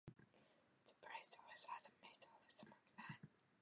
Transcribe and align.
The 0.87 0.93
village 0.97 1.37
also 1.37 1.67
has 1.75 1.85
a 1.85 1.91
myth 2.01 2.25
of 2.25 2.51
'Smoks 2.51 2.95
Hanne'. 2.97 3.29